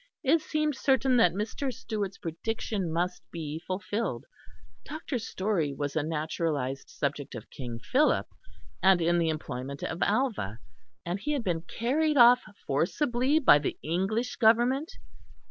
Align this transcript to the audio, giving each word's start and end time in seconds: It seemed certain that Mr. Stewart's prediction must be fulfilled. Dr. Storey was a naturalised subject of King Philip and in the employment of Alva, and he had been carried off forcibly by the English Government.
It 0.23 0.41
seemed 0.41 0.75
certain 0.75 1.17
that 1.17 1.31
Mr. 1.33 1.71
Stewart's 1.71 2.17
prediction 2.17 2.91
must 2.91 3.21
be 3.31 3.59
fulfilled. 3.67 4.25
Dr. 4.83 5.19
Storey 5.19 5.73
was 5.75 5.95
a 5.95 6.01
naturalised 6.01 6.89
subject 6.89 7.35
of 7.35 7.51
King 7.51 7.77
Philip 7.77 8.25
and 8.81 8.99
in 8.99 9.19
the 9.19 9.29
employment 9.29 9.83
of 9.83 10.01
Alva, 10.01 10.57
and 11.05 11.19
he 11.19 11.33
had 11.33 11.43
been 11.43 11.61
carried 11.61 12.17
off 12.17 12.41
forcibly 12.65 13.37
by 13.37 13.59
the 13.59 13.77
English 13.83 14.37
Government. 14.37 14.91